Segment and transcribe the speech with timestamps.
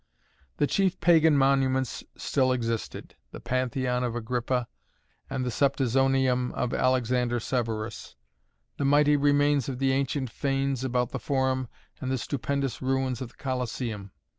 [0.57, 4.67] The chief pagan monuments still existed: the Pantheon of Agrippa
[5.29, 8.15] and the Septizonium of Alexander Severus;
[8.77, 11.67] the mighty remains of the ancient fanes about the Forum
[11.99, 14.09] and the stupendous ruins of the Colosseum.